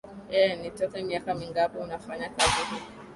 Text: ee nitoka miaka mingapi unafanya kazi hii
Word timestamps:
ee 0.31 0.55
nitoka 0.61 1.01
miaka 1.03 1.35
mingapi 1.35 1.77
unafanya 1.77 2.29
kazi 2.29 2.61
hii 2.71 2.81